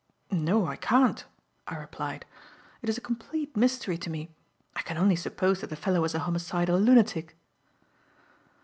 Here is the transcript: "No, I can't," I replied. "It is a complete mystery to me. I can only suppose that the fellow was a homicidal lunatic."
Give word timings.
"No, 0.31 0.65
I 0.65 0.77
can't," 0.77 1.23
I 1.67 1.75
replied. 1.75 2.25
"It 2.81 2.89
is 2.89 2.97
a 2.97 3.01
complete 3.05 3.55
mystery 3.55 3.99
to 3.99 4.09
me. 4.09 4.31
I 4.75 4.81
can 4.81 4.97
only 4.97 5.15
suppose 5.15 5.61
that 5.61 5.69
the 5.69 5.75
fellow 5.75 6.01
was 6.01 6.15
a 6.15 6.19
homicidal 6.25 6.79
lunatic." 6.79 7.37